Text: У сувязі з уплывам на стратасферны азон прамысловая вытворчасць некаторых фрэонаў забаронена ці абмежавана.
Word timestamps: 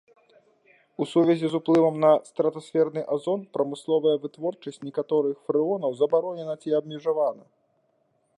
У 1.03 1.05
сувязі 1.11 1.47
з 1.51 1.59
уплывам 1.59 1.99
на 2.05 2.11
стратасферны 2.29 3.01
азон 3.17 3.39
прамысловая 3.59 4.15
вытворчасць 4.25 4.83
некаторых 4.87 5.35
фрэонаў 5.51 5.91
забаронена 6.03 6.53
ці 6.67 6.79
абмежавана. 6.81 7.45